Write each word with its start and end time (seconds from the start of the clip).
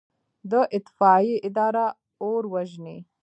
د 0.51 0.53
اطفائیې 0.77 1.35
اداره 1.47 1.85
اور 2.27 2.43
وژني 2.53 2.97